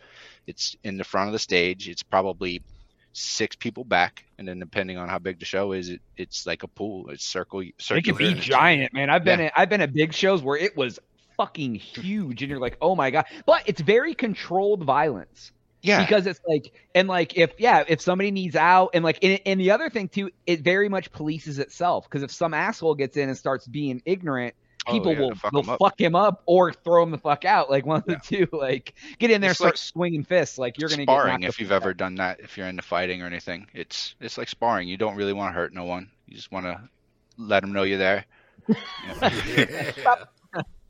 It's 0.47 0.77
in 0.83 0.97
the 0.97 1.05
front 1.05 1.29
of 1.29 1.33
the 1.33 1.39
stage. 1.39 1.89
It's 1.89 2.03
probably 2.03 2.63
six 3.15 3.55
people 3.57 3.85
back, 3.85 4.25
and 4.39 4.49
then 4.49 4.59
depending 4.59 4.97
on 4.97 5.09
how 5.09 5.19
big 5.19 5.39
the 5.39 5.45
show 5.45 5.73
is, 5.73 5.91
it, 5.91 6.01
it's 6.17 6.47
like 6.47 6.63
a 6.63 6.69
pool. 6.69 7.11
It's 7.11 7.25
circle 7.25 7.61
It 7.61 8.05
can 8.05 8.17
be 8.17 8.33
giant, 8.35 8.95
man. 8.95 9.11
I've 9.11 9.25
been 9.25 9.41
at, 9.41 9.53
I've 9.55 9.69
been 9.69 9.83
at 9.83 9.93
big 9.93 10.15
shows 10.15 10.43
where 10.43 10.57
it 10.57 10.77
was 10.77 10.99
fucking 11.37 11.75
huge, 11.75 12.43
and 12.43 12.49
you're 12.51 12.59
like, 12.59 12.79
oh 12.81 12.95
my 12.97 13.11
god. 13.11 13.27
But 13.45 13.65
it's 13.67 13.81
very 13.81 14.15
controlled 14.15 14.85
violence. 14.85 15.53
Yeah, 15.83 16.05
because 16.05 16.27
it's 16.27 16.41
like 16.47 16.73
and 16.95 17.09
like 17.09 17.37
if 17.37 17.53
yeah 17.59 17.83
if 17.89 18.01
somebody 18.01 18.31
needs 18.31 18.55
out 18.57 18.91
and 18.95 19.03
like 19.05 19.19
and, 19.23 19.41
and 19.45 19.61
the 19.61 19.73
other 19.73 19.91
thing 19.91 20.09
too 20.09 20.31
it 20.47 20.61
very 20.61 20.89
much 20.89 21.11
polices 21.11 21.59
itself 21.59 22.05
because 22.09 22.23
if 22.23 22.31
some 22.31 22.55
asshole 22.55 22.95
gets 22.95 23.17
in 23.17 23.29
and 23.29 23.37
starts 23.37 23.67
being 23.67 24.01
ignorant 24.05 24.55
Oh, 24.85 24.93
people 24.93 25.13
yeah, 25.13 25.21
will 25.21 25.35
fuck 25.37 25.53
will 25.53 25.71
up. 25.71 25.79
fuck 25.79 26.01
him 26.01 26.17
up 26.17 26.43
or 26.47 26.73
throw 26.73 27.05
him 27.05 27.13
the 27.13 27.19
fuck 27.19 27.45
out 27.45 27.71
like 27.71 27.87
one 27.87 27.99
of 27.99 28.05
the 28.07 28.17
two 28.23 28.49
like 28.53 28.95
get 29.21 29.31
in 29.31 29.41
there 29.41 29.51
It's 29.51 29.59
start 29.59 29.75
like 29.75 29.77
swinging 29.79 30.25
fists 30.25 30.59
like 30.59 30.77
you're 30.79 30.89
gonna 30.89 31.03
sparring 31.03 31.43
if 31.45 31.61
you've 31.61 31.69
fuck 31.69 31.83
ever 31.83 31.95
done 31.95 32.17
that. 32.17 32.41
If 32.41 32.57
you're 32.59 32.67
into 32.67 32.83
fighting 32.83 33.23
or 33.23 33.27
anything, 33.27 33.69
it's 33.75 34.17
it's 34.21 34.39
like 34.39 34.49
sparring. 34.49 34.89
You 34.89 34.97
don't 34.97 35.15
really 35.15 35.33
want 35.33 35.51
to 35.51 35.55
hurt 35.55 35.73
no 35.73 35.85
one. 35.85 36.11
You 36.27 36.35
just 36.35 36.51
want 36.51 36.67
to 36.67 36.81
let 37.39 37.61
them 37.61 37.73
know 37.73 37.85
you're 37.85 37.99
there. 37.99 38.25
Yeah. 39.23 40.15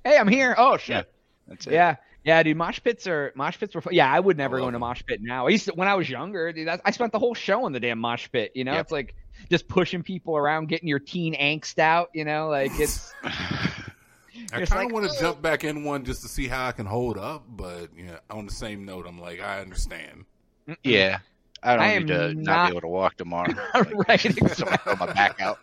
hey 0.04 0.16
I'm 0.18 0.28
here 0.28 0.54
oh 0.58 0.76
shit 0.76 1.11
That's 1.49 1.66
it. 1.66 1.72
yeah 1.75 1.96
yeah 2.25 2.43
dude 2.43 2.57
mosh 2.57 2.81
pits 2.83 3.07
are 3.07 3.33
mosh 3.35 3.59
pits 3.59 3.75
were 3.75 3.83
yeah 3.91 4.11
I 4.12 4.21
would 4.21 4.37
never 4.37 4.59
go 4.59 4.67
into 4.69 4.79
mosh 4.79 5.02
pit 5.07 5.21
now 5.23 5.47
I 5.47 5.50
used 5.50 5.67
to 5.67 5.73
when 5.73 5.88
I 5.88 5.95
was 5.95 6.09
younger 6.09 6.52
dude 6.52 6.67
that's, 6.69 6.83
I 6.85 6.91
spent 6.91 7.12
the 7.12 7.19
whole 7.19 7.35
show 7.35 7.67
in 7.67 7.73
the 7.73 7.81
damn 7.81 7.99
mosh 7.99 8.29
pit 8.31 8.52
you 8.55 8.64
know 8.64 8.73
Yep. 8.73 8.81
it's 8.83 8.93
like 8.93 9.14
just 9.50 9.67
pushing 9.69 10.02
people 10.02 10.37
around 10.37 10.69
getting 10.69 10.88
your 10.88 10.99
teen 11.00 11.35
angst 11.35 11.79
out 11.79 12.11
you 12.14 12.25
know 12.25 12.49
like 12.49 12.71
it's 12.79 13.12
I 13.25 13.71
It's 14.35 14.71
kind 14.71 14.71
like, 14.71 14.87
of 14.88 14.93
want 14.93 15.11
to 15.11 15.19
jump 15.19 15.41
back 15.43 15.62
in 15.64 15.85
one 15.85 16.05
just 16.05 16.23
to 16.23 16.29
see 16.29 16.49
how 16.49 16.67
I 16.67 16.73
can 16.73 16.85
hold 16.87 17.17
up, 17.17 17.45
but 17.49 17.88
yeah, 17.97 18.19
on 18.31 18.45
the 18.47 18.52
same 18.52 18.85
note, 18.85 19.07
I'm 19.07 19.19
like, 19.21 19.41
I 19.41 19.61
understand. 19.61 20.25
yeah. 20.83 21.19
I 21.62 21.76
don't 21.76 21.85
I 21.85 21.99
need 21.99 22.09
to 22.09 22.35
not, 22.35 22.37
not- 22.45 22.67
be 22.67 22.73
able 22.73 22.81
to 22.83 22.88
walk 22.88 23.17
tomorrow. 23.19 23.52
right 23.75 24.21
Someone 24.21 24.38
exactly. 24.50 24.76
throw 24.95 25.07
my 25.07 25.12
back 25.12 25.41
out. 25.41 25.59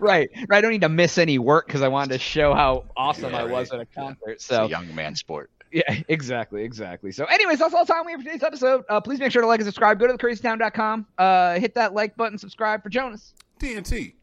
right 0.00 0.28
right 0.48 0.58
I 0.58 0.60
don't 0.60 0.70
need 0.72 0.82
to 0.82 0.88
miss 0.88 1.18
any 1.18 1.38
work 1.38 1.66
because 1.66 1.82
I 1.82 1.88
wanted 1.88 2.12
to 2.12 2.18
show 2.18 2.52
how 2.52 2.84
awesome 2.96 3.32
Yeah, 3.32 3.40
I 3.40 3.44
was 3.44 3.70
right. 3.70 3.80
at 3.80 3.86
a 3.90 3.94
concert 3.94 4.30
It's 4.32 4.44
so 4.44 4.64
a 4.64 4.68
young 4.68 4.94
man 4.94 5.14
sport. 5.16 5.50
Yeah, 5.72 6.02
exactly, 6.08 6.64
exactly. 6.64 7.12
So, 7.12 7.24
anyways, 7.26 7.58
that's 7.58 7.74
all 7.74 7.84
the 7.84 7.92
time 7.92 8.04
we 8.06 8.12
have 8.12 8.20
for 8.20 8.26
today's 8.26 8.42
episode. 8.42 8.84
Uh, 8.88 9.00
please 9.00 9.20
make 9.20 9.32
sure 9.32 9.42
to 9.42 9.48
like 9.48 9.60
and 9.60 9.66
subscribe. 9.66 9.98
Go 9.98 10.06
to 10.06 10.14
thecrazytown.com. 10.14 11.06
Uh, 11.18 11.58
hit 11.58 11.74
that 11.74 11.94
like 11.94 12.16
button, 12.16 12.38
subscribe 12.38 12.82
for 12.82 12.88
Jonas. 12.88 13.34
TNT. 13.60 14.14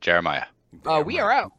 Jeremiah. 0.00 0.44
Uh, 0.86 1.02
we 1.04 1.18
are 1.18 1.32
out. 1.32 1.52